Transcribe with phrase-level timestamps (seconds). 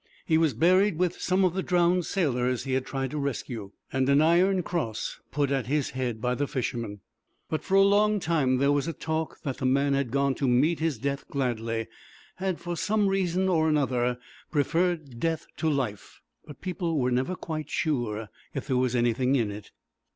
[0.25, 4.09] He was buried with some of the drowned sailors he had tried to rescue, and
[4.09, 7.01] an iron cross put at his head by the fishermen.
[7.51, 10.47] But for a long time there was a talk that the man had gone to
[10.47, 11.85] meet his death gladly,
[12.37, 14.17] had for some reason or another
[14.49, 19.51] preferred death to life; but people were never quite sure if there was anything in
[19.51, 19.69] it.